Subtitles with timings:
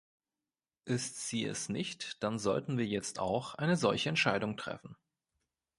[0.85, 4.97] Ist sie es nicht, dann sollten wir jetzt auch eine solche Entscheidung treffen.